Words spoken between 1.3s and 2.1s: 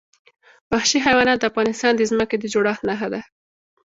د افغانستان د